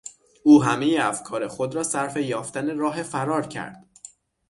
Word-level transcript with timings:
او 0.43 0.63
همهی 0.63 0.97
افکار 0.97 1.47
خود 1.47 1.75
را 1.75 1.83
صرف 1.83 2.17
یافتن 2.17 2.77
راه 2.77 3.03
فرار 3.03 3.47
کرد. 3.47 3.87